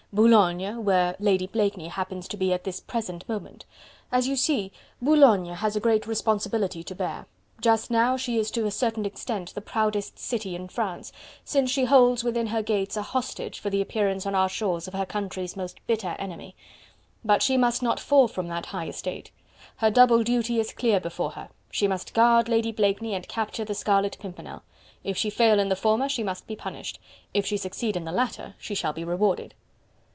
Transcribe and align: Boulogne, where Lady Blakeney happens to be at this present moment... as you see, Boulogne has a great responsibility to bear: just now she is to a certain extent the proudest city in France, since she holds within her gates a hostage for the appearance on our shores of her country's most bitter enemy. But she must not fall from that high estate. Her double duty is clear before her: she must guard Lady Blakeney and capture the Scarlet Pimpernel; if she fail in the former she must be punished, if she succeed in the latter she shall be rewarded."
Boulogne, 0.13 0.83
where 0.83 1.15
Lady 1.19 1.47
Blakeney 1.47 1.87
happens 1.87 2.27
to 2.27 2.35
be 2.35 2.51
at 2.51 2.65
this 2.65 2.81
present 2.81 3.23
moment... 3.29 3.65
as 4.11 4.27
you 4.27 4.35
see, 4.35 4.69
Boulogne 5.01 5.45
has 5.53 5.77
a 5.77 5.79
great 5.79 6.05
responsibility 6.05 6.83
to 6.83 6.93
bear: 6.93 7.27
just 7.61 7.89
now 7.89 8.17
she 8.17 8.37
is 8.37 8.51
to 8.51 8.65
a 8.65 8.71
certain 8.71 9.05
extent 9.05 9.53
the 9.55 9.61
proudest 9.61 10.19
city 10.19 10.53
in 10.53 10.67
France, 10.67 11.13
since 11.45 11.71
she 11.71 11.85
holds 11.85 12.25
within 12.25 12.47
her 12.47 12.61
gates 12.61 12.97
a 12.97 13.01
hostage 13.01 13.59
for 13.61 13.69
the 13.69 13.79
appearance 13.79 14.25
on 14.25 14.35
our 14.35 14.49
shores 14.49 14.85
of 14.85 14.93
her 14.93 15.05
country's 15.05 15.55
most 15.55 15.79
bitter 15.87 16.17
enemy. 16.19 16.57
But 17.23 17.41
she 17.41 17.55
must 17.55 17.81
not 17.81 17.97
fall 17.97 18.27
from 18.27 18.49
that 18.49 18.65
high 18.65 18.89
estate. 18.89 19.31
Her 19.77 19.89
double 19.89 20.23
duty 20.25 20.59
is 20.59 20.73
clear 20.73 20.99
before 20.99 21.31
her: 21.31 21.47
she 21.71 21.87
must 21.87 22.13
guard 22.13 22.49
Lady 22.49 22.73
Blakeney 22.73 23.15
and 23.15 23.25
capture 23.29 23.63
the 23.63 23.73
Scarlet 23.73 24.17
Pimpernel; 24.19 24.63
if 25.05 25.15
she 25.15 25.29
fail 25.29 25.57
in 25.57 25.69
the 25.69 25.75
former 25.77 26.09
she 26.09 26.21
must 26.21 26.47
be 26.47 26.57
punished, 26.57 26.99
if 27.33 27.45
she 27.45 27.55
succeed 27.55 27.95
in 27.95 28.03
the 28.03 28.11
latter 28.11 28.55
she 28.59 28.75
shall 28.75 28.91
be 28.91 29.05
rewarded." 29.05 29.53